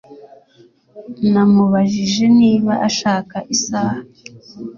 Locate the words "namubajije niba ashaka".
1.31-3.37